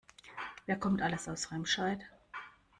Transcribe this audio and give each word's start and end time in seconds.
Wer 0.65 0.79
kommt 0.79 1.03
alles 1.03 1.27
aus 1.29 1.51
Remscheid? 1.51 1.99